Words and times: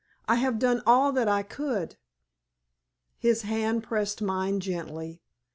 I 0.27 0.37
have 0.37 0.57
done 0.57 0.81
all 0.87 1.11
that 1.11 1.27
I 1.27 1.43
could!" 1.43 1.95
His 3.19 3.43
hand 3.43 3.83
pressed 3.83 4.19
mine 4.19 4.59
gently. 4.59 5.21